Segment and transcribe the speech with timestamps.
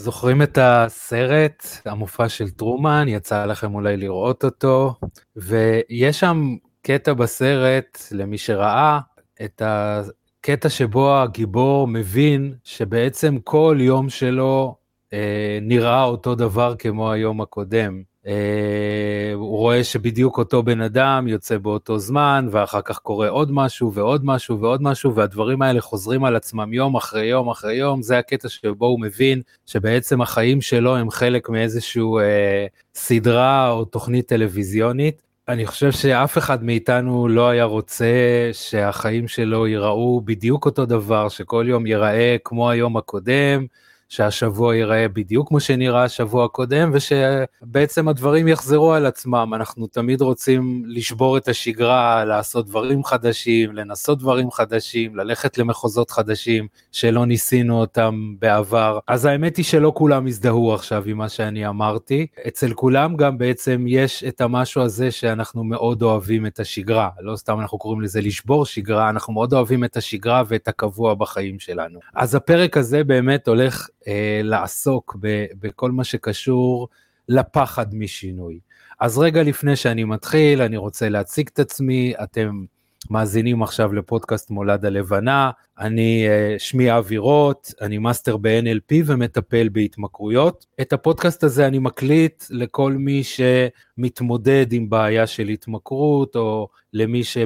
[0.00, 4.94] זוכרים את הסרט, המופע של טרומן, יצא לכם אולי לראות אותו,
[5.36, 9.00] ויש שם קטע בסרט, למי שראה,
[9.44, 14.76] את הקטע שבו הגיבור מבין שבעצם כל יום שלו
[15.12, 18.02] אה, נראה אותו דבר כמו היום הקודם.
[18.26, 23.92] אה, הוא רואה שבדיוק אותו בן אדם יוצא באותו זמן, ואחר כך קורה עוד משהו
[23.92, 28.18] ועוד משהו ועוד משהו, והדברים האלה חוזרים על עצמם יום אחרי יום אחרי יום, זה
[28.18, 35.22] הקטע שבו הוא מבין שבעצם החיים שלו הם חלק מאיזשהו אה, סדרה או תוכנית טלוויזיונית.
[35.48, 38.06] אני חושב שאף אחד מאיתנו לא היה רוצה
[38.52, 43.66] שהחיים שלו ייראו בדיוק אותו דבר, שכל יום ייראה כמו היום הקודם,
[44.10, 49.52] שהשבוע ייראה בדיוק כמו שנראה השבוע הקודם, ושבעצם הדברים יחזרו על עצמם.
[49.54, 56.66] אנחנו תמיד רוצים לשבור את השגרה, לעשות דברים חדשים, לנסות דברים חדשים, ללכת למחוזות חדשים
[56.92, 58.98] שלא ניסינו אותם בעבר.
[59.06, 62.26] אז האמת היא שלא כולם הזדהו עכשיו עם מה שאני אמרתי.
[62.48, 67.08] אצל כולם גם בעצם יש את המשהו הזה שאנחנו מאוד אוהבים את השגרה.
[67.20, 71.58] לא סתם אנחנו קוראים לזה לשבור שגרה, אנחנו מאוד אוהבים את השגרה ואת הקבוע בחיים
[71.58, 71.98] שלנו.
[72.14, 76.88] אז הפרק הזה באמת הולך אה, לעסוק ב, בכל מה שקשור
[77.28, 78.60] לפחד משינוי.
[79.00, 82.64] אז רגע לפני שאני מתחיל, אני רוצה להציג את עצמי, אתם
[83.10, 90.66] מאזינים עכשיו לפודקאסט מולד הלבנה, אני אה, שמי אבי רוט, אני מאסטר ב-NLP ומטפל בהתמכרויות.
[90.80, 97.38] את הפודקאסט הזה אני מקליט לכל מי שמתמודד עם בעיה של התמכרות, או למי ש...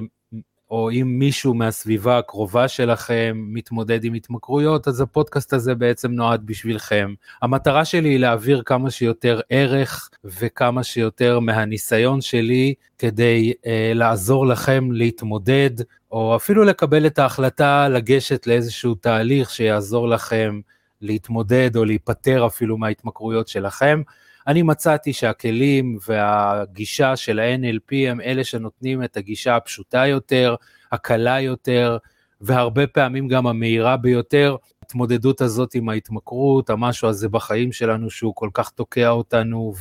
[0.75, 7.15] או אם מישהו מהסביבה הקרובה שלכם מתמודד עם התמכרויות, אז הפודקאסט הזה בעצם נועד בשבילכם.
[7.43, 14.93] המטרה שלי היא להעביר כמה שיותר ערך וכמה שיותר מהניסיון שלי כדי אה, לעזור לכם
[14.93, 15.71] להתמודד,
[16.13, 20.61] או אפילו לקבל את ההחלטה לגשת לאיזשהו תהליך שיעזור לכם
[21.01, 24.03] להתמודד או להיפטר אפילו מההתמכרויות שלכם.
[24.47, 30.55] אני מצאתי שהכלים והגישה של ה-NLP הם אלה שנותנים את הגישה הפשוטה יותר,
[30.93, 31.97] הקלה יותר,
[32.41, 34.57] והרבה פעמים גם המהירה ביותר.
[34.83, 39.73] ההתמודדות הזאת עם ההתמכרות, המשהו הזה בחיים שלנו שהוא כל כך תוקע אותנו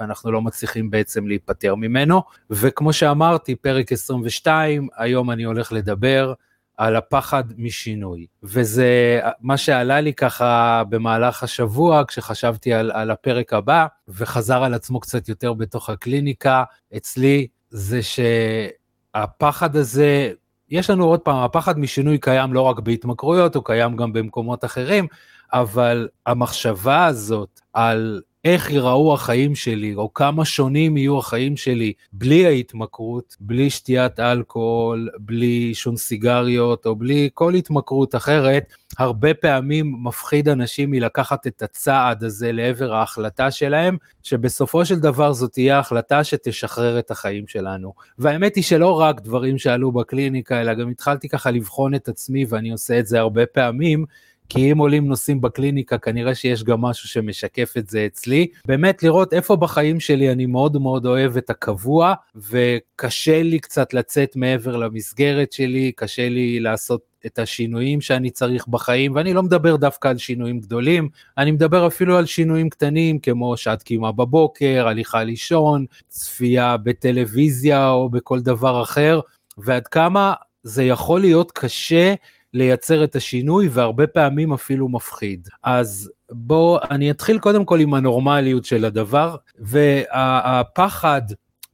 [0.00, 2.22] ואנחנו לא מצליחים בעצם להיפטר ממנו.
[2.50, 6.32] וכמו שאמרתי, פרק 22, היום אני הולך לדבר
[6.76, 8.26] על הפחד משינוי.
[8.42, 15.00] וזה מה שעלה לי ככה במהלך השבוע כשחשבתי על, על הפרק הבא, וחזר על עצמו
[15.00, 16.64] קצת יותר בתוך הקליניקה
[16.96, 20.32] אצלי, זה שהפחד הזה,
[20.70, 25.06] יש לנו עוד פעם, הפחד משינוי קיים לא רק בהתמכרויות, הוא קיים גם במקומות אחרים,
[25.52, 32.46] אבל המחשבה הזאת על איך ייראו החיים שלי, או כמה שונים יהיו החיים שלי בלי
[32.46, 40.48] ההתמכרות, בלי שתיית אלכוהול, בלי עישון סיגריות, או בלי כל התמכרות אחרת, הרבה פעמים מפחיד
[40.48, 46.98] אנשים מלקחת את הצעד הזה לעבר ההחלטה שלהם, שבסופו של דבר זאת תהיה החלטה שתשחרר
[46.98, 47.92] את החיים שלנו.
[48.18, 52.70] והאמת היא שלא רק דברים שעלו בקליניקה, אלא גם התחלתי ככה לבחון את עצמי, ואני
[52.70, 54.04] עושה את זה הרבה פעמים,
[54.48, 58.46] כי אם עולים נושאים בקליניקה, כנראה שיש גם משהו שמשקף את זה אצלי.
[58.66, 62.14] באמת לראות איפה בחיים שלי אני מאוד מאוד אוהב את הקבוע,
[62.50, 69.14] וקשה לי קצת לצאת מעבר למסגרת שלי, קשה לי לעשות את השינויים שאני צריך בחיים,
[69.14, 71.08] ואני לא מדבר דווקא על שינויים גדולים,
[71.38, 78.08] אני מדבר אפילו על שינויים קטנים כמו שעת קימה בבוקר, הליכה לישון, צפייה בטלוויזיה או
[78.08, 79.20] בכל דבר אחר,
[79.58, 82.14] ועד כמה זה יכול להיות קשה
[82.54, 85.48] לייצר את השינוי והרבה פעמים אפילו מפחיד.
[85.62, 91.22] אז בואו, אני אתחיל קודם כל עם הנורמליות של הדבר, והפחד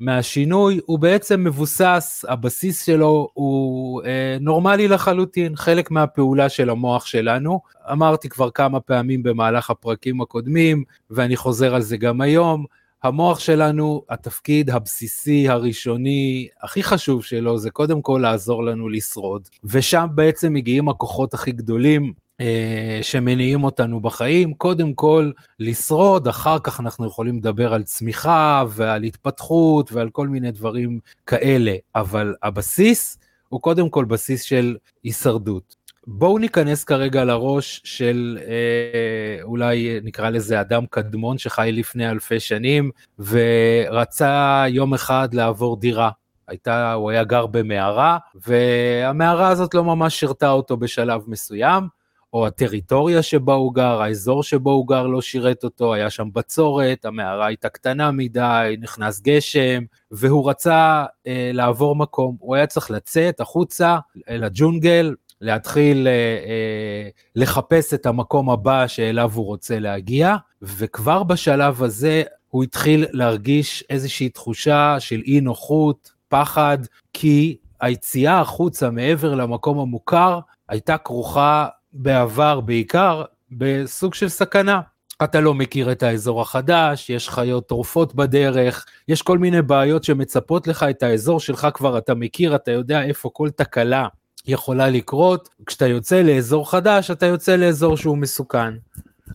[0.00, 7.60] מהשינוי הוא בעצם מבוסס, הבסיס שלו הוא אה, נורמלי לחלוטין, חלק מהפעולה של המוח שלנו.
[7.92, 12.64] אמרתי כבר כמה פעמים במהלך הפרקים הקודמים, ואני חוזר על זה גם היום,
[13.02, 19.48] המוח שלנו, התפקיד הבסיסי הראשוני, הכי חשוב שלו, זה קודם כל לעזור לנו לשרוד.
[19.64, 26.80] ושם בעצם מגיעים הכוחות הכי גדולים אה, שמניעים אותנו בחיים, קודם כל לשרוד, אחר כך
[26.80, 33.18] אנחנו יכולים לדבר על צמיחה ועל התפתחות ועל כל מיני דברים כאלה, אבל הבסיס
[33.48, 35.77] הוא קודם כל בסיס של הישרדות.
[36.10, 42.90] בואו ניכנס כרגע לראש של אה, אולי נקרא לזה אדם קדמון שחי לפני אלפי שנים
[43.18, 46.10] ורצה יום אחד לעבור דירה.
[46.48, 51.88] הייתה, הוא היה גר במערה והמערה הזאת לא ממש שירתה אותו בשלב מסוים,
[52.32, 57.04] או הטריטוריה שבה הוא גר, האזור שבו הוא גר לא שירת אותו, היה שם בצורת,
[57.04, 63.40] המערה הייתה קטנה מדי, נכנס גשם, והוא רצה אה, לעבור מקום, הוא היה צריך לצאת
[63.40, 71.22] החוצה אל הג'ונגל, להתחיל אה, אה, לחפש את המקום הבא שאליו הוא רוצה להגיע, וכבר
[71.22, 76.78] בשלב הזה הוא התחיל להרגיש איזושהי תחושה של אי נוחות, פחד,
[77.12, 84.80] כי היציאה החוצה מעבר למקום המוכר הייתה כרוכה בעבר בעיקר בסוג של סכנה.
[85.24, 90.66] אתה לא מכיר את האזור החדש, יש חיות טורפות בדרך, יש כל מיני בעיות שמצפות
[90.66, 94.06] לך, את האזור שלך כבר אתה מכיר, אתה יודע איפה כל תקלה
[94.48, 95.48] יכולה לקרות.
[95.66, 98.74] כשאתה יוצא לאזור חדש, אתה יוצא לאזור שהוא מסוכן.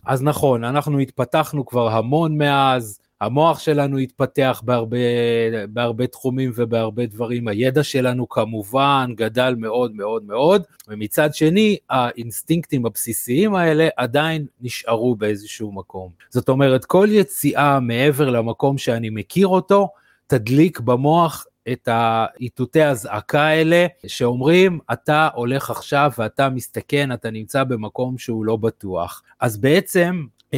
[0.06, 4.96] אז נכון, אנחנו התפתחנו כבר המון מאז, המוח שלנו התפתח בהרבה,
[5.68, 13.54] בהרבה תחומים ובהרבה דברים, הידע שלנו כמובן גדל מאוד מאוד מאוד, ומצד שני האינסטינקטים הבסיסיים
[13.54, 16.10] האלה עדיין נשארו באיזשהו מקום.
[16.30, 19.88] זאת אומרת, כל יציאה מעבר למקום שאני מכיר אותו,
[20.26, 28.18] תדליק במוח את האיתותי הזעקה האלה שאומרים אתה הולך עכשיו ואתה מסתכן אתה נמצא במקום
[28.18, 29.22] שהוא לא בטוח.
[29.40, 30.56] אז בעצם Uh,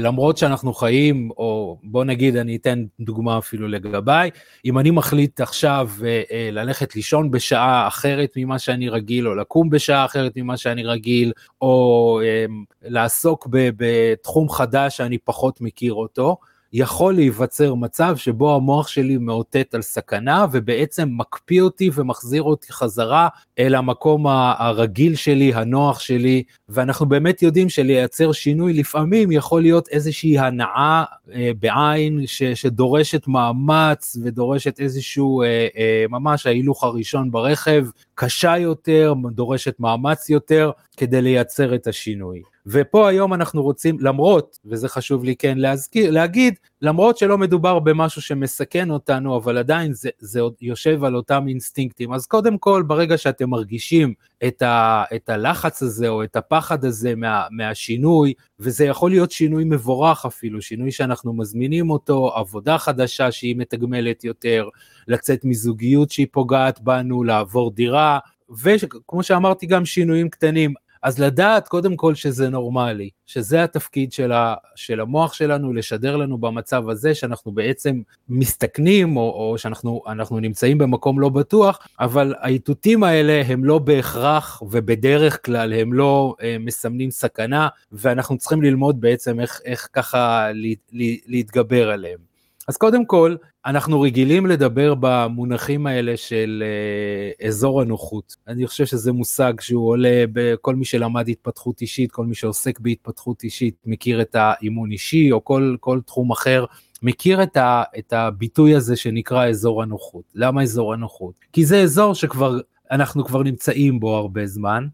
[0.00, 4.30] למרות שאנחנו חיים, או בוא נגיד, אני אתן דוגמה אפילו לגביי,
[4.64, 6.04] אם אני מחליט עכשיו uh, uh,
[6.52, 12.20] ללכת לישון בשעה אחרת ממה שאני רגיל, או לקום בשעה אחרת ממה שאני רגיל, או
[12.22, 12.52] uh,
[12.82, 16.36] לעסוק בתחום חדש שאני פחות מכיר אותו,
[16.76, 23.28] יכול להיווצר מצב שבו המוח שלי מאותת על סכנה ובעצם מקפיא אותי ומחזיר אותי חזרה
[23.58, 30.38] אל המקום הרגיל שלי, הנוח שלי, ואנחנו באמת יודעים שלייצר שינוי לפעמים יכול להיות איזושהי
[30.38, 31.04] הנאה
[31.34, 39.14] אה, בעין ש, שדורשת מאמץ ודורשת איזשהו אה, אה, ממש ההילוך הראשון ברכב, קשה יותר,
[39.30, 42.53] דורשת מאמץ יותר כדי לייצר את השינוי.
[42.66, 48.22] ופה היום אנחנו רוצים, למרות, וזה חשוב לי כן להזכיר, להגיד, למרות שלא מדובר במשהו
[48.22, 53.50] שמסכן אותנו, אבל עדיין זה, זה יושב על אותם אינסטינקטים, אז קודם כל, ברגע שאתם
[53.50, 54.14] מרגישים
[54.46, 59.64] את, ה, את הלחץ הזה או את הפחד הזה מה, מהשינוי, וזה יכול להיות שינוי
[59.64, 64.68] מבורך אפילו, שינוי שאנחנו מזמינים אותו, עבודה חדשה שהיא מתגמלת יותר,
[65.08, 68.18] לצאת מזוגיות שהיא פוגעת בנו, לעבור דירה,
[68.62, 70.74] וכמו שאמרתי גם שינויים קטנים,
[71.04, 76.38] אז לדעת קודם כל שזה נורמלי, שזה התפקיד של, ה, של המוח שלנו, לשדר לנו
[76.38, 83.42] במצב הזה שאנחנו בעצם מסתכנים, או, או שאנחנו נמצאים במקום לא בטוח, אבל האיתותים האלה
[83.46, 89.60] הם לא בהכרח ובדרך כלל הם לא אה, מסמנים סכנה, ואנחנו צריכים ללמוד בעצם איך,
[89.64, 92.33] איך ככה לה, לה, להתגבר עליהם.
[92.68, 98.36] אז קודם כל, אנחנו רגילים לדבר במונחים האלה של אה, אזור הנוחות.
[98.48, 103.42] אני חושב שזה מושג שהוא עולה בכל מי שלמד התפתחות אישית, כל מי שעוסק בהתפתחות
[103.42, 106.64] אישית, מכיר את האימון אישי או כל, כל תחום אחר.
[107.02, 110.24] מכיר את, ה, את הביטוי הזה שנקרא אזור הנוחות.
[110.34, 111.34] למה אזור הנוחות?
[111.52, 112.58] כי זה אזור שכבר,
[112.90, 114.86] אנחנו כבר נמצאים בו הרבה זמן,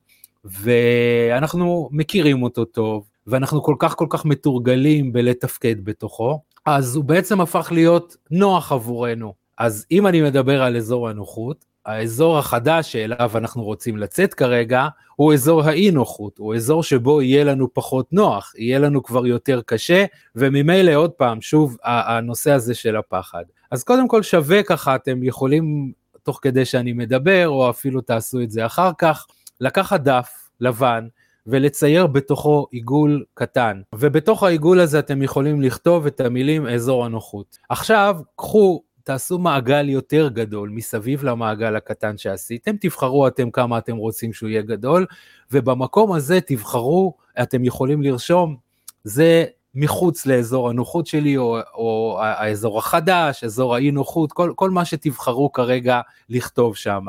[0.44, 6.40] ואנחנו מכירים אותו טוב, ואנחנו כל כך כל כך מתורגלים בלתפקד בתוכו,
[6.76, 9.34] אז הוא בעצם הפך להיות נוח עבורנו.
[9.58, 15.34] אז אם אני מדבר על אזור הנוחות, האזור החדש שאליו אנחנו רוצים לצאת כרגע, הוא
[15.34, 20.05] אזור האי נוחות, הוא אזור שבו יהיה לנו פחות נוח, יהיה לנו כבר יותר קשה,
[20.37, 23.44] וממילא עוד פעם, שוב, הנושא הזה של הפחד.
[23.70, 28.50] אז קודם כל שווה ככה, אתם יכולים, תוך כדי שאני מדבר, או אפילו תעשו את
[28.50, 29.26] זה אחר כך,
[29.61, 30.31] לקחת דף
[30.61, 31.06] לבן,
[31.50, 37.58] ולצייר בתוכו עיגול קטן, ובתוך העיגול הזה אתם יכולים לכתוב את המילים אזור הנוחות.
[37.69, 44.32] עכשיו, קחו תעשו מעגל יותר גדול מסביב למעגל הקטן שעשיתם, תבחרו אתם כמה אתם רוצים
[44.32, 45.06] שהוא יהיה גדול,
[45.53, 48.56] ובמקום הזה תבחרו, אתם יכולים לרשום,
[49.05, 49.44] זה
[49.75, 55.53] מחוץ לאזור הנוחות שלי, או, או האזור החדש, אזור האי נוחות, כל, כל מה שתבחרו
[55.53, 57.06] כרגע לכתוב שם.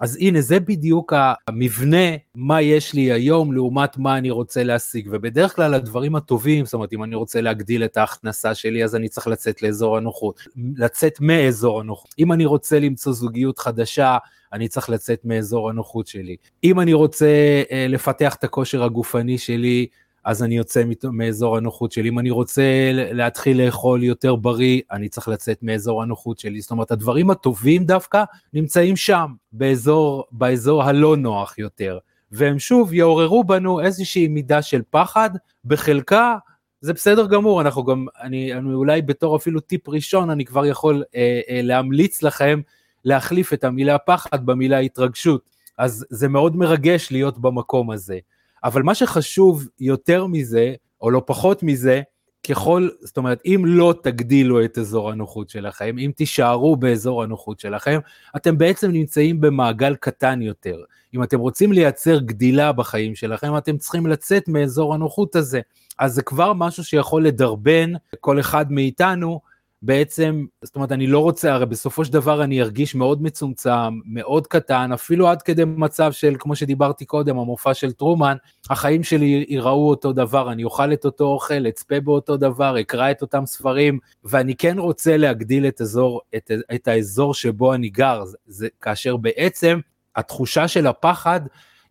[0.00, 1.12] אז הנה זה בדיוק
[1.48, 5.08] המבנה מה יש לי היום לעומת מה אני רוצה להשיג.
[5.10, 9.08] ובדרך כלל הדברים הטובים זאת אומרת אם אני רוצה להגדיל את ההכנסה שלי אז אני
[9.08, 10.40] צריך לצאת לאזור הנוחות.
[10.76, 12.14] לצאת מאזור הנוחות.
[12.18, 14.18] אם אני רוצה למצוא זוגיות חדשה
[14.52, 16.36] אני צריך לצאת מאזור הנוחות שלי.
[16.64, 17.26] אם אני רוצה
[17.70, 19.86] אה, לפתח את הכושר הגופני שלי
[20.26, 22.08] אז אני יוצא מאזור הנוחות שלי.
[22.08, 26.60] אם אני רוצה להתחיל לאכול יותר בריא, אני צריך לצאת מאזור הנוחות שלי.
[26.60, 31.98] זאת אומרת, הדברים הטובים דווקא נמצאים שם, באזור, באזור הלא נוח יותר.
[32.32, 35.30] והם שוב יעוררו בנו איזושהי מידה של פחד,
[35.64, 36.36] בחלקה
[36.80, 41.04] זה בסדר גמור, אנחנו גם, אני, אני אולי בתור אפילו טיפ ראשון, אני כבר יכול
[41.14, 42.60] אה, אה, להמליץ לכם
[43.04, 45.42] להחליף את המילה פחד במילה התרגשות.
[45.78, 48.18] אז זה מאוד מרגש להיות במקום הזה.
[48.64, 52.02] אבל מה שחשוב יותר מזה, או לא פחות מזה,
[52.48, 57.98] ככל, זאת אומרת, אם לא תגדילו את אזור הנוחות שלכם, אם תישארו באזור הנוחות שלכם,
[58.36, 60.82] אתם בעצם נמצאים במעגל קטן יותר.
[61.14, 65.60] אם אתם רוצים לייצר גדילה בחיים שלכם, אתם צריכים לצאת מאזור הנוחות הזה.
[65.98, 69.40] אז זה כבר משהו שיכול לדרבן כל אחד מאיתנו
[69.86, 73.70] בעצם, זאת אומרת, אני לא רוצה, הרי בסופו של דבר אני ארגיש מאוד מצומצם,
[74.04, 78.36] מאוד קטן, אפילו עד כדי מצב של, כמו שדיברתי קודם, המופע של טרומן,
[78.70, 83.22] החיים שלי ייראו אותו דבר, אני אוכל את אותו אוכל, אצפה באותו דבר, אקרא את
[83.22, 88.68] אותם ספרים, ואני כן רוצה להגדיל את, אזור, את, את האזור שבו אני גר, זה,
[88.80, 89.78] כאשר בעצם
[90.16, 91.40] התחושה של הפחד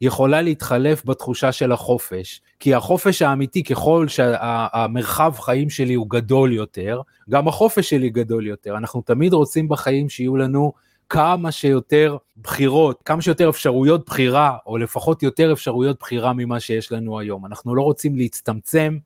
[0.01, 2.41] יכולה להתחלף בתחושה של החופש.
[2.59, 8.77] כי החופש האמיתי, ככל שהמרחב חיים שלי הוא גדול יותר, גם החופש שלי גדול יותר.
[8.77, 10.73] אנחנו תמיד רוצים בחיים שיהיו לנו
[11.09, 17.19] כמה שיותר בחירות, כמה שיותר אפשרויות בחירה, או לפחות יותר אפשרויות בחירה ממה שיש לנו
[17.19, 17.45] היום.
[17.45, 18.97] אנחנו לא רוצים להצטמצם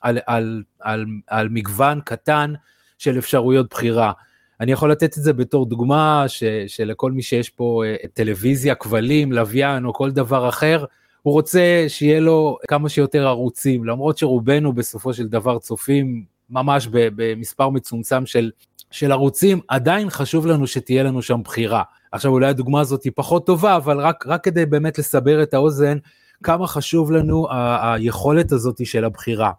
[0.00, 2.52] על, על, על, על מגוון קטן
[2.98, 4.12] של אפשרויות בחירה.
[4.60, 9.32] אני יכול לתת את זה בתור דוגמה ש, שלכל מי שיש פה אה, טלוויזיה, כבלים,
[9.32, 10.84] לוויין או כל דבר אחר,
[11.22, 17.68] הוא רוצה שיהיה לו כמה שיותר ערוצים, למרות שרובנו בסופו של דבר צופים ממש במספר
[17.68, 18.50] מצומצם של,
[18.90, 21.82] של ערוצים, עדיין חשוב לנו שתהיה לנו שם בחירה.
[22.12, 25.98] עכשיו אולי הדוגמה הזאת היא פחות טובה, אבל רק, רק כדי באמת לסבר את האוזן,
[26.42, 29.50] כמה חשוב לנו ה- היכולת הזאת של הבחירה.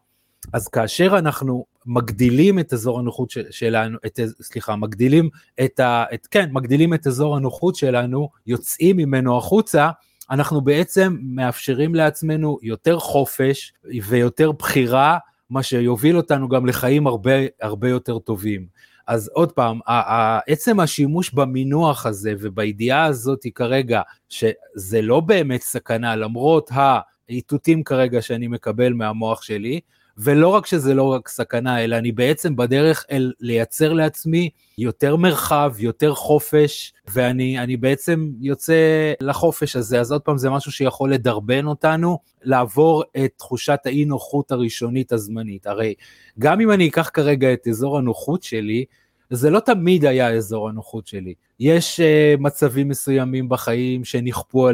[0.53, 5.29] אז כאשר אנחנו מגדילים את אזור הנוחות של, שלנו, את, סליחה, מגדילים
[5.65, 6.05] את ה...
[6.13, 9.89] את, כן, מגדילים את אזור הנוחות שלנו, יוצאים ממנו החוצה,
[10.31, 13.73] אנחנו בעצם מאפשרים לעצמנו יותר חופש
[14.07, 15.17] ויותר בחירה,
[15.49, 17.31] מה שיוביל אותנו גם לחיים הרבה
[17.61, 18.65] הרבה יותר טובים.
[19.07, 19.79] אז עוד פעם,
[20.47, 26.71] עצם השימוש במינוח הזה ובידיעה הזאת כרגע, שזה לא באמת סכנה, למרות
[27.29, 29.79] האיתותים כרגע שאני מקבל מהמוח שלי,
[30.21, 35.73] ולא רק שזה לא רק סכנה, אלא אני בעצם בדרך אל לייצר לעצמי יותר מרחב,
[35.79, 42.17] יותר חופש, ואני בעצם יוצא לחופש הזה, אז עוד פעם זה משהו שיכול לדרבן אותנו,
[42.43, 45.67] לעבור את תחושת האי נוחות הראשונית הזמנית.
[45.67, 45.93] הרי
[46.39, 48.85] גם אם אני אקח כרגע את אזור הנוחות שלי,
[49.29, 51.33] זה לא תמיד היה אזור הנוחות שלי.
[51.59, 54.69] יש uh, מצבים מסוימים בחיים שנכפה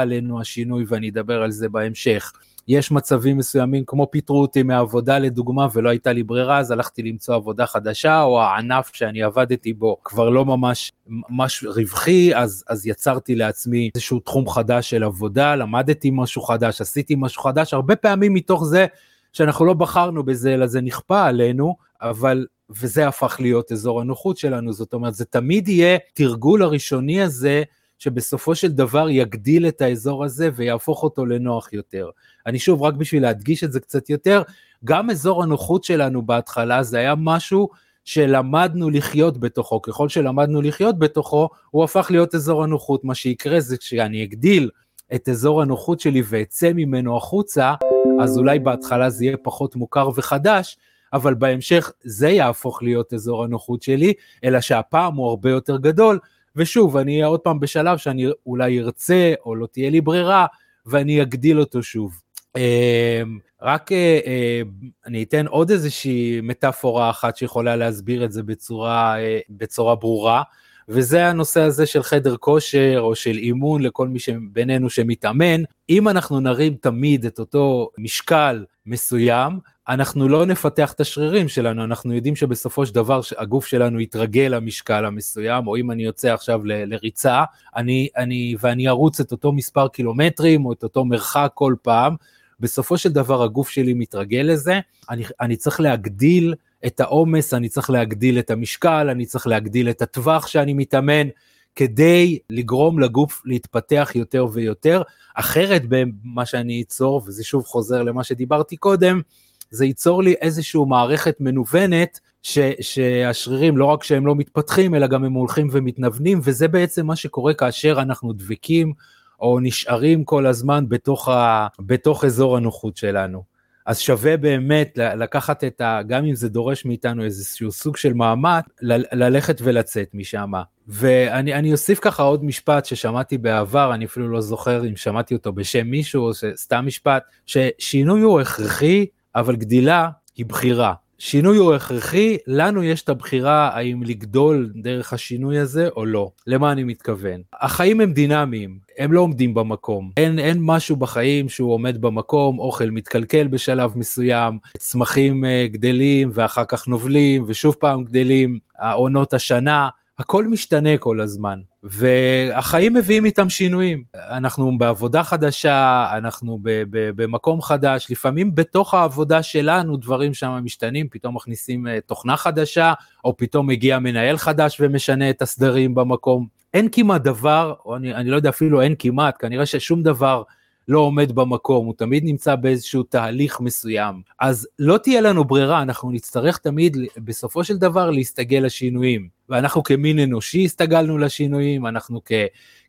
[0.00, 2.32] עלינו השינוי ואני אדבר על זה בהמשך.
[2.68, 7.34] יש מצבים מסוימים, כמו פיטרו אותי מהעבודה לדוגמה ולא הייתה לי ברירה, אז הלכתי למצוא
[7.34, 13.34] עבודה חדשה, או הענף שאני עבדתי בו כבר לא ממש ממש רווחי, אז, אז יצרתי
[13.34, 18.64] לעצמי איזשהו תחום חדש של עבודה, למדתי משהו חדש, עשיתי משהו חדש, הרבה פעמים מתוך
[18.64, 18.86] זה
[19.32, 24.72] שאנחנו לא בחרנו בזה, אלא זה נכפה עלינו, אבל וזה הפך להיות אזור הנוחות שלנו,
[24.72, 27.62] זאת אומרת, זה תמיד יהיה תרגול הראשוני הזה,
[27.98, 32.10] שבסופו של דבר יגדיל את האזור הזה ויהפוך אותו לנוח יותר.
[32.46, 34.42] אני שוב, רק בשביל להדגיש את זה קצת יותר,
[34.84, 37.68] גם אזור הנוחות שלנו בהתחלה זה היה משהו
[38.04, 43.04] שלמדנו לחיות בתוכו, ככל שלמדנו לחיות בתוכו, הוא הפך להיות אזור הנוחות.
[43.04, 44.70] מה שיקרה זה כשאני אגדיל
[45.14, 47.74] את אזור הנוחות שלי ואצא ממנו החוצה,
[48.20, 50.78] אז אולי בהתחלה זה יהיה פחות מוכר וחדש,
[51.12, 54.12] אבל בהמשך זה יהפוך להיות אזור הנוחות שלי,
[54.44, 56.18] אלא שהפעם הוא הרבה יותר גדול,
[56.56, 60.46] ושוב, אני אהיה עוד פעם בשלב שאני אולי ארצה או לא תהיה לי ברירה,
[60.86, 62.20] ואני אגדיל אותו שוב.
[62.56, 64.62] אמ, רק אה, אה,
[65.06, 70.42] אני אתן עוד איזושהי מטאפורה אחת שיכולה להסביר את זה בצורה, אה, בצורה ברורה,
[70.88, 75.62] וזה הנושא הזה של חדר כושר או של אימון לכל מי שבינינו שמתאמן.
[75.90, 82.14] אם אנחנו נרים תמיד את אותו משקל מסוים, אנחנו לא נפתח את השרירים שלנו, אנחנו
[82.14, 86.94] יודעים שבסופו של דבר הגוף שלנו יתרגל למשקל המסוים, או אם אני יוצא עכשיו ל,
[86.94, 87.44] לריצה,
[87.76, 92.16] אני, אני, ואני ארוץ את אותו מספר קילומטרים או את אותו מרחק כל פעם,
[92.60, 96.54] בסופו של דבר הגוף שלי מתרגל לזה, אני, אני צריך להגדיל
[96.86, 101.28] את העומס, אני צריך להגדיל את המשקל, אני צריך להגדיל את הטווח שאני מתאמן,
[101.76, 105.02] כדי לגרום לגוף להתפתח יותר ויותר,
[105.34, 109.20] אחרת במה שאני אצור, וזה שוב חוזר למה שדיברתי קודם,
[109.70, 115.24] זה ייצור לי איזושהי מערכת מנוונת, ש, שהשרירים לא רק שהם לא מתפתחים, אלא גם
[115.24, 118.92] הם הולכים ומתנוונים, וזה בעצם מה שקורה כאשר אנחנו דבקים
[119.40, 123.56] או נשארים כל הזמן בתוך, ה, בתוך אזור הנוחות שלנו.
[123.86, 126.00] אז שווה באמת לקחת את ה...
[126.06, 128.64] גם אם זה דורש מאיתנו איזשהו סוג של מאמץ,
[129.12, 130.52] ללכת ולצאת משם.
[130.88, 135.86] ואני אוסיף ככה עוד משפט ששמעתי בעבר, אני אפילו לא זוכר אם שמעתי אותו בשם
[135.86, 139.06] מישהו או סתם משפט, ששינוי הוא הכרחי,
[139.36, 140.94] אבל גדילה היא בחירה.
[141.18, 146.30] שינוי הוא הכרחי, לנו יש את הבחירה האם לגדול דרך השינוי הזה או לא.
[146.46, 147.40] למה אני מתכוון?
[147.60, 150.10] החיים הם דינמיים, הם לא עומדים במקום.
[150.16, 156.64] אין, אין משהו בחיים שהוא עומד במקום, אוכל מתקלקל בשלב מסוים, צמחים uh, גדלים ואחר
[156.64, 161.60] כך נובלים ושוב פעם גדלים, העונות השנה, הכל משתנה כל הזמן.
[161.82, 164.04] והחיים מביאים איתם שינויים.
[164.14, 171.08] אנחנו בעבודה חדשה, אנחנו ב- ב- במקום חדש, לפעמים בתוך העבודה שלנו דברים שם משתנים,
[171.10, 172.92] פתאום מכניסים אה, תוכנה חדשה,
[173.24, 176.46] או פתאום מגיע מנהל חדש ומשנה את הסדרים במקום.
[176.74, 180.42] אין כמעט דבר, או אני, אני לא יודע אפילו אין כמעט, כנראה ששום דבר
[180.88, 184.22] לא עומד במקום, הוא תמיד נמצא באיזשהו תהליך מסוים.
[184.40, 189.28] אז לא תהיה לנו ברירה, אנחנו נצטרך תמיד בסופו של דבר להסתגל לשינויים.
[189.48, 192.32] ואנחנו כמין אנושי הסתגלנו לשינויים, אנחנו כ,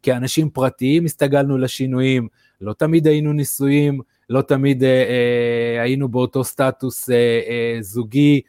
[0.03, 2.27] כאנשים פרטיים הסתגלנו לשינויים,
[2.61, 8.41] לא תמיד היינו נישואים, לא תמיד אה, אה, היינו באותו סטטוס אה, אה, זוגי,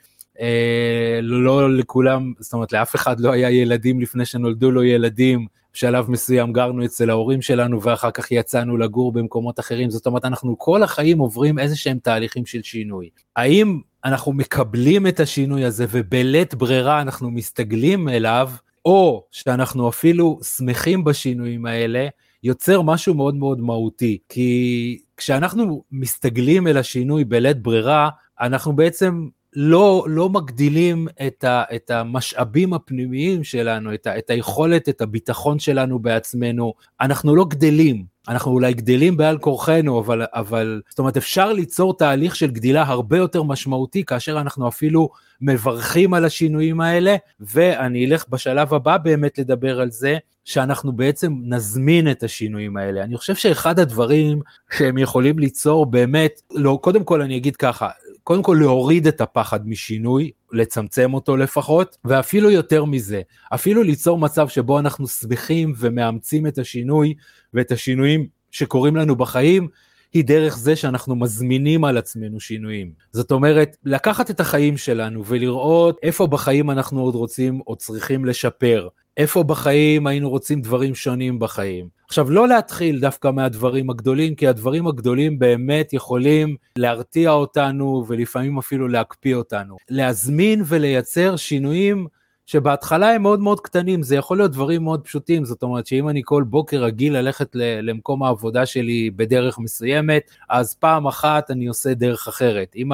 [1.23, 6.53] לא לכולם, זאת אומרת לאף אחד לא היה ילדים לפני שנולדו לו ילדים, בשלב מסוים
[6.53, 11.19] גרנו אצל ההורים שלנו ואחר כך יצאנו לגור במקומות אחרים, זאת אומרת אנחנו כל החיים
[11.19, 13.09] עוברים איזה שהם תהליכים של שינוי.
[13.37, 18.51] האם אנחנו מקבלים את השינוי הזה ובלית ברירה אנחנו מסתגלים אליו,
[18.85, 22.09] או שאנחנו אפילו שמחים בשינויים האלה,
[22.43, 24.19] יוצר משהו מאוד מאוד מהותי.
[24.29, 28.09] כי כשאנחנו מסתגלים אל השינוי בלית ברירה,
[28.41, 34.89] אנחנו בעצם לא, לא מגדילים את, ה, את המשאבים הפנימיים שלנו, את, ה, את היכולת,
[34.89, 38.19] את הביטחון שלנו בעצמנו, אנחנו לא גדלים.
[38.29, 43.17] אנחנו אולי גדלים בעל כורחנו, אבל, אבל זאת אומרת אפשר ליצור תהליך של גדילה הרבה
[43.17, 45.09] יותר משמעותי כאשר אנחנו אפילו
[45.41, 52.11] מברכים על השינויים האלה, ואני אלך בשלב הבא באמת לדבר על זה, שאנחנו בעצם נזמין
[52.11, 53.03] את השינויים האלה.
[53.03, 54.41] אני חושב שאחד הדברים
[54.77, 57.89] שהם יכולים ליצור באמת, לא, קודם כל אני אגיד ככה,
[58.29, 63.23] קודם כל להוריד את הפחד משינוי, לצמצם אותו לפחות, ואפילו יותר מזה,
[63.55, 67.15] אפילו ליצור מצב שבו אנחנו שמחים ומאמצים את השינוי
[67.55, 69.69] ואת השינויים שקורים לנו בחיים,
[70.13, 72.93] היא דרך זה שאנחנו מזמינים על עצמנו שינויים.
[73.13, 78.89] זאת אומרת, לקחת את החיים שלנו ולראות איפה בחיים אנחנו עוד רוצים או צריכים לשפר,
[79.19, 81.89] איפה בחיים היינו רוצים דברים שונים בחיים.
[82.09, 88.89] עכשיו, לא להתחיל דווקא מהדברים הגדולים, כי הדברים הגדולים באמת יכולים להרתיע אותנו ולפעמים אפילו
[88.89, 89.77] להקפיא אותנו.
[89.91, 92.07] להזמין ולייצר שינויים
[92.47, 96.23] שבהתחלה הם מאוד מאוד קטנים, זה יכול להיות דברים מאוד פשוטים, זאת אומרת שאם אני
[96.25, 102.29] כל בוקר רגיל ללכת למקום העבודה שלי בדרך מסוימת, אז פעם אחת אני עושה דרך
[102.29, 102.73] אחרת.
[102.77, 102.91] אם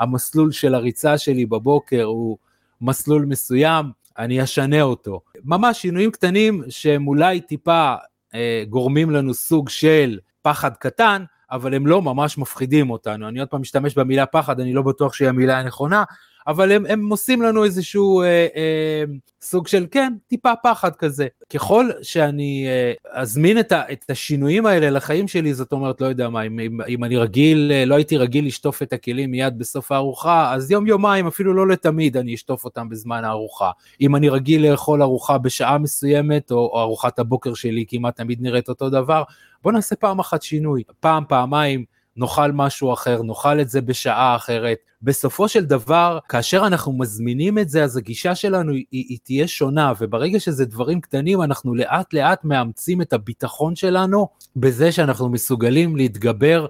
[0.00, 2.38] המסלול של הריצה שלי בבוקר הוא
[2.80, 3.86] מסלול מסוים,
[4.18, 5.20] אני אשנה אותו.
[5.44, 7.94] ממש שינויים קטנים שהם אולי טיפה
[8.34, 13.28] אה, גורמים לנו סוג של פחד קטן, אבל הם לא ממש מפחידים אותנו.
[13.28, 16.04] אני עוד פעם משתמש במילה פחד, אני לא בטוח שהיא המילה הנכונה,
[16.46, 18.26] אבל הם, הם עושים לנו איזשהו אה,
[18.56, 19.04] אה,
[19.42, 21.26] סוג של כן, טיפה פחד כזה.
[21.52, 26.28] ככל שאני אה, אזמין את, ה, את השינויים האלה לחיים שלי, זאת אומרת, לא יודע
[26.28, 29.92] מה, אם, אם, אם אני רגיל, אה, לא הייתי רגיל לשטוף את הכלים מיד בסוף
[29.92, 33.70] הארוחה, אז יום יומיים, אפילו לא לתמיד, אני אשטוף אותם בזמן הארוחה.
[34.00, 38.68] אם אני רגיל לאכול ארוחה בשעה מסוימת, או, או ארוחת הבוקר שלי כמעט תמיד נראית
[38.68, 39.22] אותו דבר,
[39.62, 41.84] בוא נעשה פעם אחת שינוי, פעם, פעמיים.
[42.16, 44.78] נאכל משהו אחר, נאכל את זה בשעה אחרת.
[45.02, 49.92] בסופו של דבר, כאשר אנחנו מזמינים את זה, אז הגישה שלנו היא, היא תהיה שונה,
[50.00, 56.66] וברגע שזה דברים קטנים, אנחנו לאט לאט מאמצים את הביטחון שלנו בזה שאנחנו מסוגלים להתגבר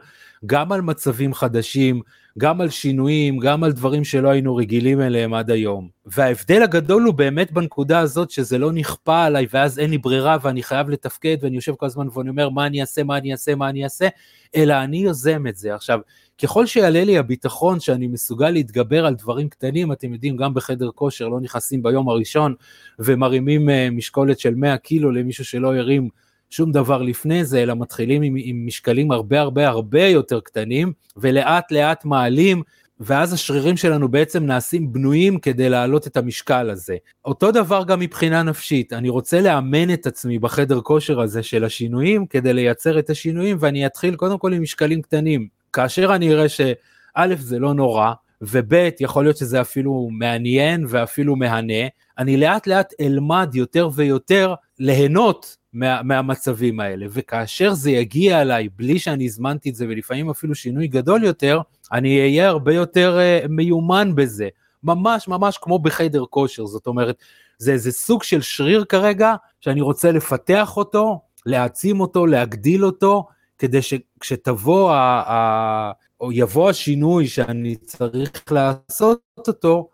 [0.46, 2.02] גם על מצבים חדשים,
[2.38, 5.88] גם על שינויים, גם על דברים שלא היינו רגילים אליהם עד היום.
[6.07, 10.62] וההבדל הגדול הוא באמת בנקודה הזאת שזה לא נכפה עליי ואז אין לי ברירה ואני
[10.62, 13.68] חייב לתפקד ואני יושב כל הזמן ואני אומר מה אני אעשה, מה אני אעשה, מה
[13.68, 14.09] אני אעשה,
[14.57, 15.74] אלא אני יוזם את זה.
[15.74, 16.00] עכשיו,
[16.42, 21.28] ככל שיעלה לי הביטחון שאני מסוגל להתגבר על דברים קטנים, אתם יודעים, גם בחדר כושר
[21.28, 22.54] לא נכנסים ביום הראשון
[22.98, 26.09] ומרימים אה, משקולת של 100 קילו למישהו שלא הרים
[26.50, 31.72] שום דבר לפני זה, אלא מתחילים עם, עם משקלים הרבה הרבה הרבה יותר קטנים, ולאט
[31.72, 32.62] לאט מעלים,
[33.00, 36.96] ואז השרירים שלנו בעצם נעשים בנויים כדי להעלות את המשקל הזה.
[37.24, 42.26] אותו דבר גם מבחינה נפשית, אני רוצה לאמן את עצמי בחדר כושר הזה של השינויים,
[42.26, 45.48] כדי לייצר את השינויים, ואני אתחיל קודם כל עם משקלים קטנים.
[45.72, 51.88] כאשר אני אראה שא' זה לא נורא, וב' יכול להיות שזה אפילו מעניין ואפילו מהנה,
[52.18, 58.98] אני לאט לאט אלמד יותר ויותר ליהנות מה, מהמצבים האלה, וכאשר זה יגיע אליי בלי
[58.98, 61.60] שאני הזמנתי את זה, ולפעמים אפילו שינוי גדול יותר,
[61.92, 64.48] אני אהיה הרבה יותר uh, מיומן בזה,
[64.82, 67.16] ממש ממש כמו בחדר כושר, זאת אומרת,
[67.58, 73.26] זה איזה סוג של שריר כרגע, שאני רוצה לפתח אותו, להעצים אותו, להגדיל אותו,
[73.58, 79.88] כדי שכשתבוא, ה, ה, או יבוא השינוי שאני צריך לעשות אותו,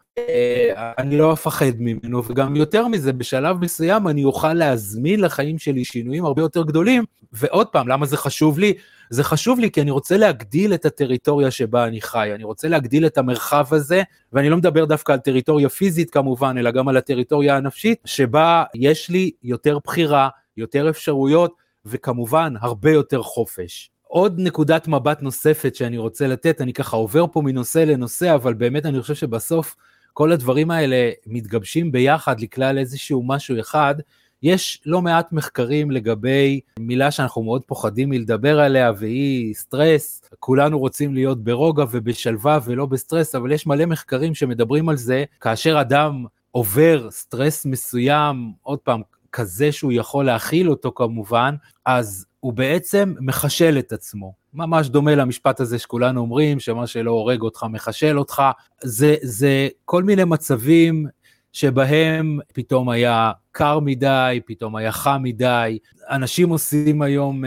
[0.98, 6.24] אני לא אפחד ממנו, וגם יותר מזה, בשלב מסוים אני אוכל להזמין לחיים שלי שינויים
[6.24, 8.74] הרבה יותר גדולים, ועוד פעם, למה זה חשוב לי?
[9.10, 13.06] זה חשוב לי כי אני רוצה להגדיל את הטריטוריה שבה אני חי, אני רוצה להגדיל
[13.06, 17.56] את המרחב הזה, ואני לא מדבר דווקא על טריטוריה פיזית כמובן, אלא גם על הטריטוריה
[17.56, 21.54] הנפשית, שבה יש לי יותר בחירה, יותר אפשרויות,
[21.86, 23.90] וכמובן הרבה יותר חופש.
[24.02, 28.86] עוד נקודת מבט נוספת שאני רוצה לתת, אני ככה עובר פה מנושא לנושא, אבל באמת
[28.86, 29.76] אני חושב שבסוף
[30.20, 33.94] כל הדברים האלה מתגבשים ביחד לכלל איזשהו משהו אחד.
[34.42, 41.14] יש לא מעט מחקרים לגבי מילה שאנחנו מאוד פוחדים מלדבר עליה והיא סטרס, כולנו רוצים
[41.14, 47.10] להיות ברוגע ובשלווה ולא בסטרס, אבל יש מלא מחקרים שמדברים על זה כאשר אדם עובר
[47.10, 49.02] סטרס מסוים, עוד פעם,
[49.32, 51.54] כזה שהוא יכול להכיל אותו כמובן,
[51.86, 54.32] אז הוא בעצם מחשל את עצמו.
[54.54, 58.42] ממש דומה למשפט הזה שכולנו אומרים, שמה שלא הורג אותך מחשל אותך.
[58.82, 61.06] זה, זה כל מיני מצבים
[61.52, 65.78] שבהם פתאום היה קר מדי, פתאום היה חם מדי.
[66.10, 67.44] אנשים עושים היום,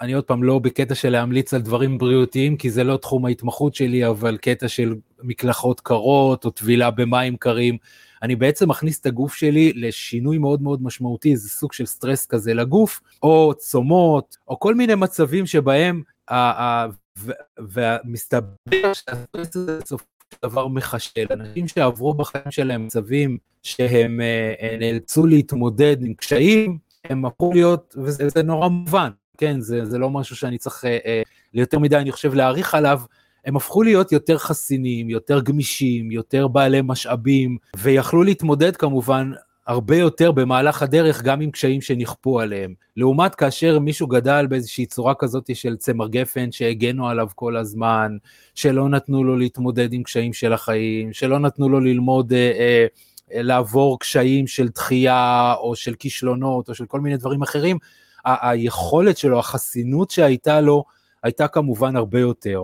[0.00, 3.74] אני עוד פעם לא בקטע של להמליץ על דברים בריאותיים, כי זה לא תחום ההתמחות
[3.74, 7.76] שלי, אבל קטע של מקלחות קרות או טבילה במים קרים.
[8.22, 12.54] אני בעצם מכניס את הגוף שלי לשינוי מאוד מאוד משמעותי, זה סוג של סטרס כזה
[12.54, 16.02] לגוף, או צומות, או כל מיני מצבים שבהם,
[17.58, 21.26] ומסתבר שהסטרס הזה בסופו של דבר מחשל.
[21.30, 27.94] אנשים שעברו בחיים שלהם מצבים שהם אה, אה, נאלצו להתמודד עם קשיים, הם הפכו להיות,
[27.98, 31.22] וזה נורא מובן, כן, זה, זה לא משהו שאני צריך אה,
[31.54, 33.00] ליותר מדי, אני חושב, להעריך עליו,
[33.46, 39.30] הם הפכו להיות יותר חסינים, יותר גמישים, יותר בעלי משאבים, ויכלו להתמודד כמובן
[39.66, 42.74] הרבה יותר במהלך הדרך גם עם קשיים שנכפו עליהם.
[42.96, 48.16] לעומת כאשר מישהו גדל באיזושהי צורה כזאת של צמר גפן שהגנו עליו כל הזמן,
[48.54, 52.86] שלא נתנו לו להתמודד עם קשיים של החיים, שלא נתנו לו ללמוד אה,
[53.32, 57.78] אה, לעבור קשיים של דחייה או של כישלונות או של כל מיני דברים אחרים,
[58.24, 60.84] היכולת שלו, החסינות שהייתה לו,
[61.22, 62.62] הייתה כמובן הרבה יותר.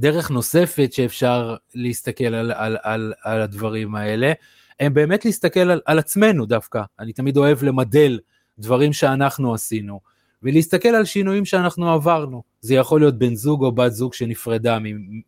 [0.00, 4.32] דרך נוספת שאפשר להסתכל על, על, על, על הדברים האלה,
[4.80, 6.82] הם באמת להסתכל על, על עצמנו דווקא.
[7.00, 8.18] אני תמיד אוהב למדל
[8.58, 10.00] דברים שאנחנו עשינו,
[10.42, 12.42] ולהסתכל על שינויים שאנחנו עברנו.
[12.60, 14.78] זה יכול להיות בן זוג או בת זוג שנפרדה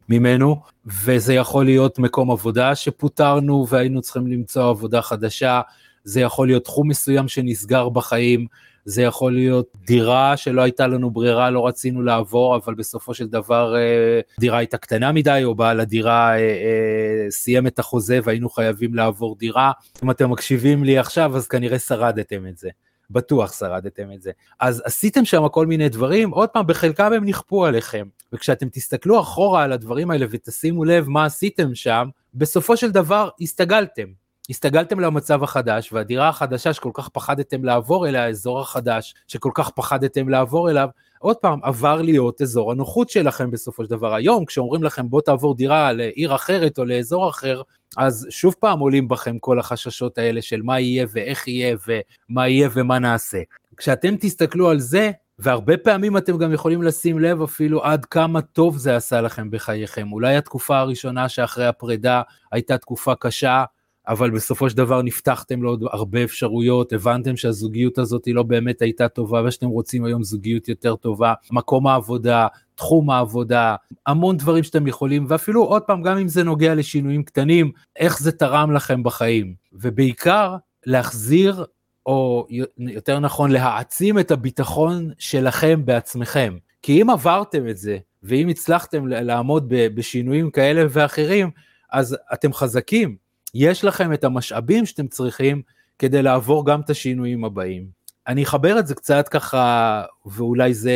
[0.09, 0.61] ממנו,
[1.05, 5.61] וזה יכול להיות מקום עבודה שפוטרנו והיינו צריכים למצוא עבודה חדשה,
[6.05, 8.47] זה יכול להיות תחום מסוים שנסגר בחיים,
[8.85, 13.77] זה יכול להיות דירה שלא הייתה לנו ברירה, לא רצינו לעבור, אבל בסופו של דבר
[13.77, 18.95] אה, דירה הייתה קטנה מדי, או בעל הדירה אה, אה, סיים את החוזה והיינו חייבים
[18.95, 19.73] לעבור דירה.
[20.05, 22.69] אם אתם מקשיבים לי עכשיו, אז כנראה שרדתם את זה.
[23.11, 24.31] בטוח שרדתם את זה.
[24.61, 28.07] אז עשיתם שם כל מיני דברים, עוד פעם, בחלקם הם נכפו עליכם.
[28.33, 34.22] וכשאתם תסתכלו אחורה על הדברים האלה ותשימו לב מה עשיתם שם, בסופו של דבר הסתגלתם.
[34.51, 40.29] הסתגלתם למצב החדש, והדירה החדשה שכל כך פחדתם לעבור אליה, האזור החדש שכל כך פחדתם
[40.29, 44.15] לעבור אליו, עוד פעם, עבר להיות אזור הנוחות שלכם בסופו של דבר.
[44.15, 47.63] היום, כשאומרים לכם בוא תעבור דירה לעיר אחרת או לאזור אחר,
[47.97, 52.69] אז שוב פעם עולים בכם כל החששות האלה של מה יהיה ואיך יהיה ומה יהיה
[52.73, 53.39] ומה נעשה.
[53.77, 58.77] כשאתם תסתכלו על זה, והרבה פעמים אתם גם יכולים לשים לב אפילו עד כמה טוב
[58.77, 60.13] זה עשה לכם בחייכם.
[60.13, 63.65] אולי התקופה הראשונה שאחרי הפרידה הייתה תקופה קשה,
[64.09, 69.09] אבל בסופו של דבר נפתחתם לעוד הרבה אפשרויות, הבנתם שהזוגיות הזאת היא לא באמת הייתה
[69.09, 75.25] טובה ושאתם רוצים היום זוגיות יותר טובה, מקום העבודה, תחום העבודה, המון דברים שאתם יכולים,
[75.29, 79.55] ואפילו עוד פעם, גם אם זה נוגע לשינויים קטנים, איך זה תרם לכם בחיים.
[79.73, 81.65] ובעיקר, להחזיר,
[82.07, 82.47] או
[82.79, 86.57] יותר נכון, להעצים את הביטחון שלכם בעצמכם.
[86.83, 91.51] כי אם עברתם את זה, ואם הצלחתם לעמוד בשינויים כאלה ואחרים,
[91.93, 93.17] אז אתם חזקים,
[93.55, 95.63] יש לכם את המשאבים שאתם צריכים
[95.99, 98.03] כדי לעבור גם את השינויים הבאים.
[98.29, 100.93] אני אחבר את זה קצת ככה, ואולי זה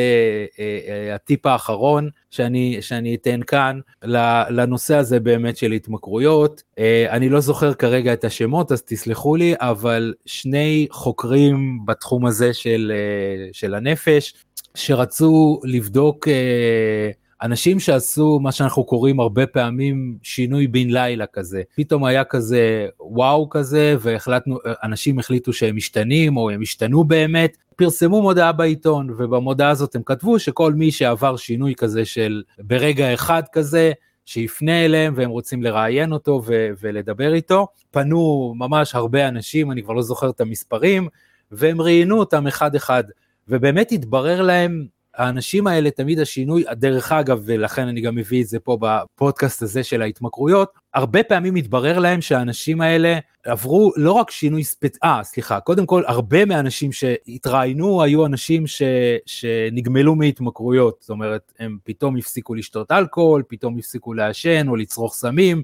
[0.59, 3.81] אה, אה, הטיפ האחרון שאני, שאני אתן כאן,
[4.51, 6.63] לנושא הזה באמת של התמכרויות.
[6.79, 12.55] אה, אני לא זוכר כרגע את השמות, אז תסלחו לי, אבל שני חוקרים בתחום הזה
[12.55, 14.35] של, אה, של הנפש,
[14.75, 17.11] שרצו לבדוק אה,
[17.43, 21.63] אנשים שעשו מה שאנחנו קוראים הרבה פעמים שינוי בן לילה כזה.
[21.77, 27.57] פתאום היה כזה וואו כזה, והחלטנו, אנשים החליטו שהם משתנים או הם השתנו באמת.
[27.77, 33.43] פרסמו מודעה בעיתון, ובמודעה הזאת הם כתבו שכל מי שעבר שינוי כזה של ברגע אחד
[33.53, 33.93] כזה,
[34.27, 37.67] שיפנה אליהם והם רוצים לראיין אותו ו- ולדבר איתו.
[37.91, 41.09] פנו ממש הרבה אנשים, אני כבר לא זוכר את המספרים,
[41.53, 43.05] והם ראיינו אותם אחד אחד,
[43.49, 48.59] ובאמת התברר להם האנשים האלה תמיד השינוי, דרך אגב, ולכן אני גם מביא את זה
[48.59, 54.65] פה בפודקאסט הזה של ההתמכרויות, הרבה פעמים מתברר להם שהאנשים האלה עברו לא רק שינוי
[54.65, 54.99] ספצ...
[55.05, 58.83] אה, סליחה, קודם כל, הרבה מהאנשים שהתראיינו היו אנשים ש...
[59.27, 65.63] שנגמלו מהתמכרויות, זאת אומרת, הם פתאום הפסיקו לשתות אלכוהול, פתאום הפסיקו לעשן או לצרוך סמים.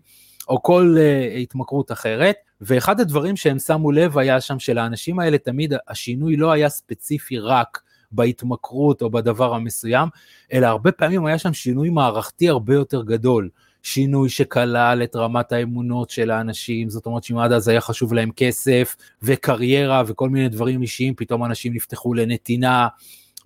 [0.49, 5.75] או כל uh, התמכרות אחרת, ואחד הדברים שהם שמו לב היה שם שלאנשים האלה תמיד
[5.88, 7.81] השינוי לא היה ספציפי רק
[8.12, 10.09] בהתמכרות או בדבר המסוים,
[10.53, 13.48] אלא הרבה פעמים היה שם שינוי מערכתי הרבה יותר גדול.
[13.83, 18.31] שינוי שכלל את רמת האמונות של האנשים, זאת אומרת שאם עד אז היה חשוב להם
[18.37, 22.88] כסף וקריירה וכל מיני דברים אישיים, פתאום אנשים נפתחו לנתינה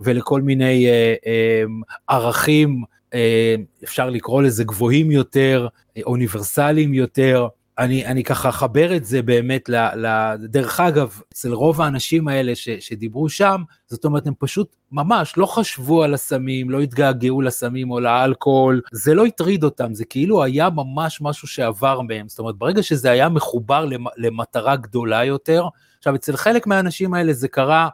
[0.00, 1.62] ולכל מיני אה, אה,
[2.08, 2.82] ערכים
[3.14, 7.48] אה, אפשר לקרוא לזה גבוהים יותר, אה, אוניברסליים יותר.
[7.78, 12.54] אני, אני ככה אחבר את זה באמת, ל, ל, דרך אגב, אצל רוב האנשים האלה
[12.54, 17.90] ש, שדיברו שם, זאת אומרת, הם פשוט ממש לא חשבו על הסמים, לא התגעגעו לסמים
[17.90, 22.54] או לאלכוהול, זה לא הטריד אותם, זה כאילו היה ממש משהו שעבר מהם, זאת אומרת,
[22.56, 23.86] ברגע שזה היה מחובר
[24.16, 25.64] למטרה גדולה יותר,
[25.98, 27.88] עכשיו, אצל חלק מהאנשים האלה זה קרה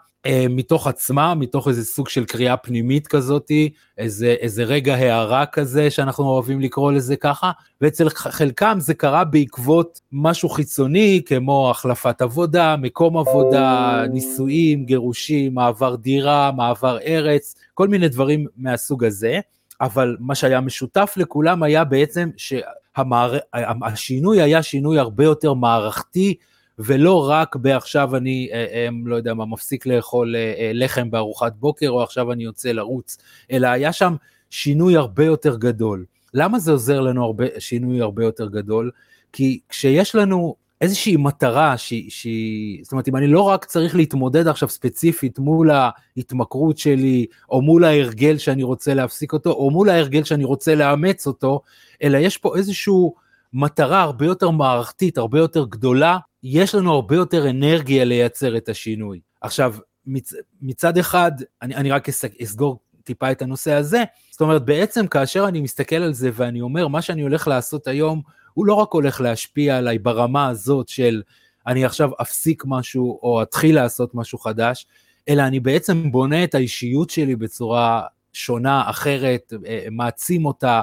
[0.51, 6.25] מתוך עצמה, מתוך איזה סוג של קריאה פנימית כזאתי, איזה, איזה רגע הערה כזה שאנחנו
[6.25, 13.17] אוהבים לקרוא לזה ככה, ואצל חלקם זה קרה בעקבות משהו חיצוני, כמו החלפת עבודה, מקום
[13.17, 19.41] עבודה, נישואים, גירושים, מעבר דירה, מעבר ארץ, כל מיני דברים מהסוג הזה,
[19.81, 26.35] אבל מה שהיה משותף לכולם היה בעצם שהשינוי היה שינוי הרבה יותר מערכתי,
[26.79, 31.91] ולא רק בעכשיו אני, אה, אה, לא יודע מה, מפסיק לאכול אה, לחם בארוחת בוקר,
[31.91, 33.19] או עכשיו אני יוצא לרוץ,
[33.51, 34.15] אלא היה שם
[34.51, 36.05] שינוי הרבה יותר גדול.
[36.35, 38.91] למה זה עוזר לנו הרבה, שינוי הרבה יותר גדול?
[39.33, 44.49] כי כשיש לנו איזושהי מטרה שהיא, שהיא, זאת אומרת, אם אני לא רק צריך להתמודד
[44.49, 50.25] עכשיו ספציפית מול ההתמכרות שלי, או מול ההרגל שאני רוצה להפסיק אותו, או מול ההרגל
[50.25, 51.61] שאני רוצה לאמץ אותו,
[52.03, 53.15] אלא יש פה איזשהו
[53.53, 59.21] מטרה הרבה יותר מערכתית, הרבה יותר גדולה, יש לנו הרבה יותר אנרגיה לייצר את השינוי.
[59.41, 59.75] עכשיו,
[60.07, 62.09] מצ, מצד אחד, אני, אני רק
[62.43, 66.89] אסגור טיפה את הנושא הזה, זאת אומרת, בעצם כאשר אני מסתכל על זה ואני אומר,
[66.89, 68.23] מה שאני הולך לעשות היום,
[68.55, 71.23] הוא לא רק הולך להשפיע עליי ברמה הזאת של
[71.67, 74.87] אני עכשיו אפסיק משהו או אתחיל לעשות משהו חדש,
[75.29, 78.03] אלא אני בעצם בונה את האישיות שלי בצורה
[78.33, 80.81] שונה, אחרת, אה, מעצים אותה,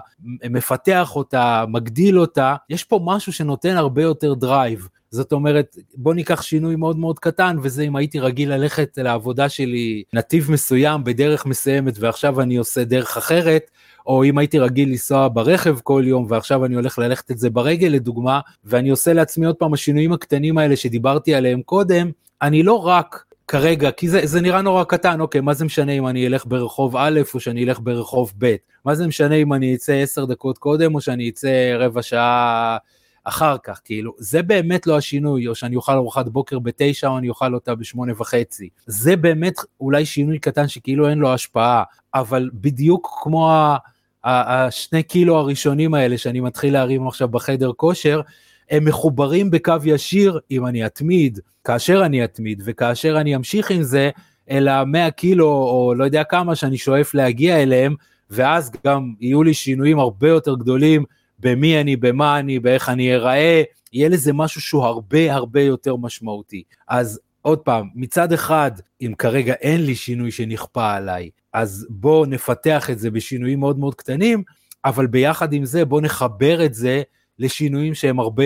[0.49, 4.87] מפתח אותה, מגדיל אותה, יש פה משהו שנותן הרבה יותר drive.
[5.11, 10.03] זאת אומרת, בוא ניקח שינוי מאוד מאוד קטן, וזה אם הייתי רגיל ללכת לעבודה שלי
[10.13, 13.71] נתיב מסוים בדרך מסוימת ועכשיו אני עושה דרך אחרת,
[14.07, 17.87] או אם הייתי רגיל לנסוע ברכב כל יום ועכשיו אני הולך ללכת את זה ברגל
[17.87, 23.23] לדוגמה, ואני עושה לעצמי עוד פעם השינויים הקטנים האלה שדיברתי עליהם קודם, אני לא רק
[23.47, 26.95] כרגע, כי זה, זה נראה נורא קטן, אוקיי, מה זה משנה אם אני אלך ברחוב
[26.97, 28.55] א' או שאני אלך ברחוב ב'?
[28.85, 32.77] מה זה משנה אם אני אצא עשר דקות קודם או שאני אצא רבע שעה
[33.29, 37.29] אחר כך, כאילו, זה באמת לא השינוי, או שאני אוכל ארוחת בוקר בתשע או אני
[37.29, 38.69] אוכל אותה בשמונה וחצי.
[38.85, 43.51] זה באמת אולי שינוי קטן שכאילו אין לו השפעה, אבל בדיוק כמו
[44.23, 48.21] השני קילו הראשונים האלה שאני מתחיל להרים עכשיו בחדר כושר,
[48.69, 54.09] הם מחוברים בקו ישיר אם אני אתמיד, כאשר אני אתמיד, וכאשר אני אמשיך עם זה,
[54.49, 57.95] אלא 100 קילו או לא יודע כמה שאני שואף להגיע אליהם,
[58.29, 61.03] ואז גם יהיו לי שינויים הרבה יותר גדולים
[61.39, 66.63] במי אני, במה אני, באיך אני אראה, יהיה לזה משהו שהוא הרבה הרבה יותר משמעותי.
[66.87, 68.71] אז עוד פעם, מצד אחד,
[69.01, 73.95] אם כרגע אין לי שינוי שנכפה עליי, אז בואו נפתח את זה בשינויים מאוד מאוד
[73.95, 74.43] קטנים,
[74.85, 77.01] אבל ביחד עם זה בואו נחבר את זה
[77.39, 78.43] לשינויים שהם הרבה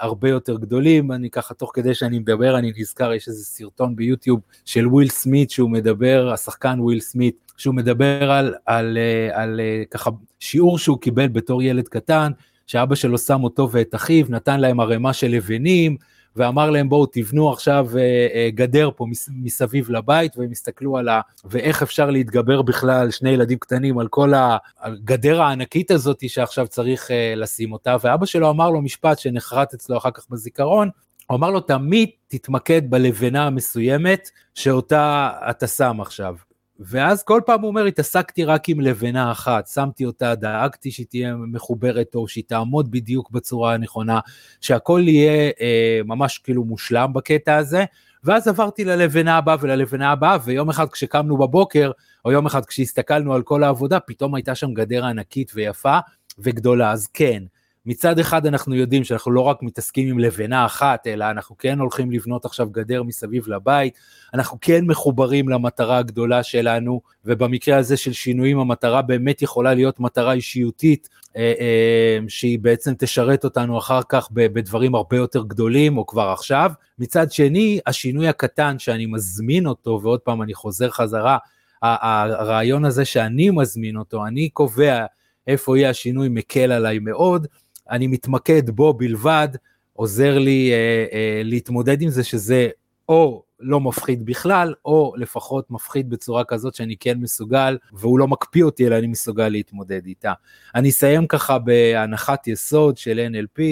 [0.00, 1.12] הרבה יותר גדולים.
[1.12, 5.50] אני ככה, תוך כדי שאני מדבר, אני נזכר, יש איזה סרטון ביוטיוב של וויל סמית
[5.50, 8.98] שהוא מדבר, השחקן וויל סמית, שהוא מדבר על, על, על,
[9.34, 12.32] על ככה שיעור שהוא קיבל בתור ילד קטן,
[12.66, 15.96] שאבא שלו שם אותו ואת אחיו, נתן להם ערימה של לבנים,
[16.36, 21.20] ואמר להם בואו תבנו עכשיו אה, אה, גדר פה מסביב לבית והם הסתכלו על ה...
[21.44, 24.32] ואיך אפשר להתגבר בכלל שני ילדים קטנים על כל
[24.80, 27.96] הגדר הענקית הזאת שעכשיו צריך אה, לשים אותה.
[28.00, 30.90] ואבא שלו אמר לו משפט שנחרט אצלו אחר כך בזיכרון
[31.26, 36.34] הוא אמר לו תמיד תתמקד בלבנה המסוימת שאותה אתה שם עכשיו
[36.80, 41.36] ואז כל פעם הוא אומר, התעסקתי רק עם לבנה אחת, שמתי אותה, דאגתי שהיא תהיה
[41.36, 44.20] מחוברת טוב, שהיא תעמוד בדיוק בצורה הנכונה,
[44.60, 47.84] שהכל יהיה אה, ממש כאילו מושלם בקטע הזה,
[48.24, 51.90] ואז עברתי ללבנה הבאה וללבנה הבאה, ויום אחד כשקמנו בבוקר,
[52.24, 55.98] או יום אחד כשהסתכלנו על כל העבודה, פתאום הייתה שם גדר ענקית ויפה
[56.38, 57.42] וגדולה, אז כן,
[57.86, 62.10] מצד אחד אנחנו יודעים שאנחנו לא רק מתעסקים עם לבנה אחת, אלא אנחנו כן הולכים
[62.10, 63.98] לבנות עכשיו גדר מסביב לבית,
[64.34, 70.32] אנחנו כן מחוברים למטרה הגדולה שלנו, ובמקרה הזה של שינויים המטרה באמת יכולה להיות מטרה
[70.32, 76.28] אישיותית, אה, אה, שהיא בעצם תשרת אותנו אחר כך בדברים הרבה יותר גדולים, או כבר
[76.28, 76.70] עכשיו.
[76.98, 81.38] מצד שני, השינוי הקטן שאני מזמין אותו, ועוד פעם אני חוזר חזרה,
[81.82, 85.06] הרעיון הזה שאני מזמין אותו, אני קובע
[85.46, 87.46] איפה יהיה השינוי מקל עליי מאוד,
[87.90, 89.48] אני מתמקד בו בלבד,
[89.92, 92.68] עוזר לי אה, אה, להתמודד עם זה שזה
[93.08, 98.64] או לא מפחיד בכלל, או לפחות מפחיד בצורה כזאת שאני כן מסוגל, והוא לא מקפיא
[98.64, 100.32] אותי, אלא אני מסוגל להתמודד איתה.
[100.74, 103.62] אני אסיים ככה בהנחת יסוד של NLP,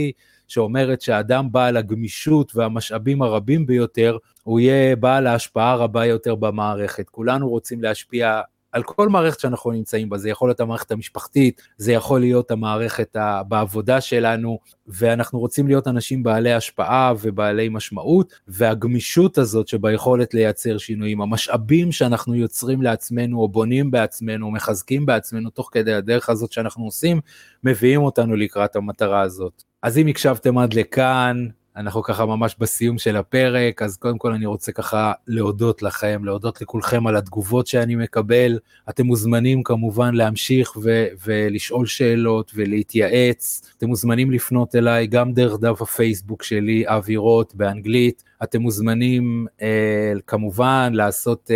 [0.48, 7.08] שאומרת שהאדם בעל הגמישות והמשאבים הרבים ביותר, הוא יהיה בעל ההשפעה הרבה יותר במערכת.
[7.08, 8.40] כולנו רוצים להשפיע
[8.74, 13.16] על כל מערכת שאנחנו נמצאים בה, זה יכול להיות המערכת המשפחתית, זה יכול להיות המערכת
[13.48, 21.20] בעבודה שלנו, ואנחנו רוצים להיות אנשים בעלי השפעה ובעלי משמעות, והגמישות הזאת שביכולת לייצר שינויים,
[21.20, 27.20] המשאבים שאנחנו יוצרים לעצמנו או בונים בעצמנו, מחזקים בעצמנו תוך כדי הדרך הזאת שאנחנו עושים,
[27.64, 29.62] מביאים אותנו לקראת המטרה הזאת.
[29.82, 34.46] אז אם הקשבתם עד לכאן, אנחנו ככה ממש בסיום של הפרק, אז קודם כל אני
[34.46, 38.58] רוצה ככה להודות לכם, להודות לכולכם על התגובות שאני מקבל.
[38.88, 43.62] אתם מוזמנים כמובן להמשיך ו- ולשאול שאלות ולהתייעץ.
[43.78, 48.24] אתם מוזמנים לפנות אליי גם דרך דף הפייסבוק שלי, אבי רוט באנגלית.
[48.42, 51.50] אתם מוזמנים אה, כמובן לעשות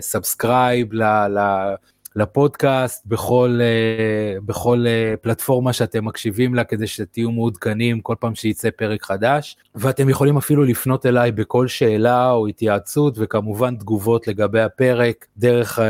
[0.00, 1.38] subscribe אה, אה, ל...
[1.38, 1.74] ל-
[2.18, 8.70] לפודקאסט בכל, אה, בכל אה, פלטפורמה שאתם מקשיבים לה כדי שתהיו מעודכנים כל פעם שייצא
[8.76, 15.26] פרק חדש ואתם יכולים אפילו לפנות אליי בכל שאלה או התייעצות וכמובן תגובות לגבי הפרק
[15.36, 15.82] דרך אה,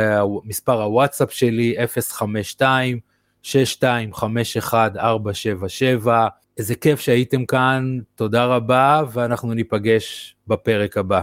[0.45, 1.75] מספר הוואטסאפ שלי
[2.11, 2.99] 052
[3.43, 4.93] 6251
[6.59, 11.23] איזה כיף שהייתם כאן, תודה רבה ואנחנו ניפגש בפרק הבא.